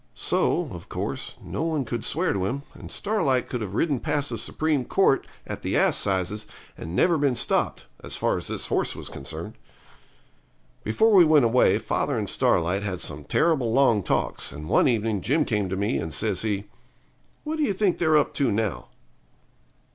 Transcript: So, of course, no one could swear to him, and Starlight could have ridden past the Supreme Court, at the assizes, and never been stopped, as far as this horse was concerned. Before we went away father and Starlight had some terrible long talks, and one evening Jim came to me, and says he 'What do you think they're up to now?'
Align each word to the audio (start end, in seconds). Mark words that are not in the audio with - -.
So, 0.15 0.71
of 0.73 0.89
course, 0.89 1.35
no 1.43 1.61
one 1.61 1.85
could 1.85 2.03
swear 2.03 2.33
to 2.33 2.47
him, 2.47 2.63
and 2.73 2.91
Starlight 2.91 3.47
could 3.47 3.61
have 3.61 3.75
ridden 3.75 3.99
past 3.99 4.31
the 4.31 4.37
Supreme 4.39 4.83
Court, 4.83 5.27
at 5.45 5.61
the 5.61 5.75
assizes, 5.75 6.47
and 6.75 6.95
never 6.95 7.19
been 7.19 7.35
stopped, 7.35 7.85
as 8.03 8.15
far 8.15 8.35
as 8.39 8.47
this 8.47 8.65
horse 8.65 8.95
was 8.95 9.09
concerned. 9.09 9.59
Before 10.83 11.13
we 11.13 11.23
went 11.23 11.45
away 11.45 11.77
father 11.77 12.17
and 12.17 12.27
Starlight 12.27 12.81
had 12.81 12.99
some 12.99 13.25
terrible 13.25 13.73
long 13.73 14.01
talks, 14.01 14.51
and 14.51 14.67
one 14.67 14.87
evening 14.87 15.21
Jim 15.21 15.45
came 15.45 15.69
to 15.69 15.77
me, 15.77 15.97
and 15.99 16.11
says 16.11 16.41
he 16.41 16.63
'What 17.43 17.57
do 17.57 17.63
you 17.63 17.71
think 17.71 17.99
they're 17.99 18.17
up 18.17 18.33
to 18.33 18.51
now?' 18.51 18.87